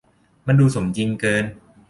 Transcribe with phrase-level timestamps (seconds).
[0.47, 1.45] มันดูสมจริงเกิน